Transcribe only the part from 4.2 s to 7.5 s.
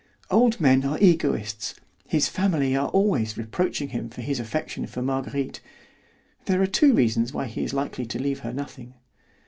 his affection for Marguerite; there are two reasons why